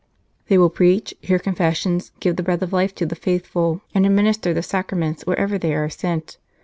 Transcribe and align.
They 0.47 0.57
will 0.57 0.71
preach, 0.71 1.13
hear 1.21 1.37
confessions, 1.37 2.11
give 2.19 2.35
the 2.35 2.41
Bread 2.41 2.63
of 2.63 2.73
Life 2.73 2.95
to 2.95 3.05
the 3.05 3.13
faithful, 3.15 3.81
and 3.93 4.03
admin 4.03 4.25
ister 4.29 4.51
the 4.51 4.63
Sacraments 4.63 5.27
wherever 5.27 5.59
they 5.59 5.75
are 5.75 5.91
sent. 5.91 6.39